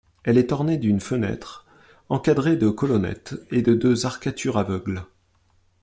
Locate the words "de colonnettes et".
2.55-3.61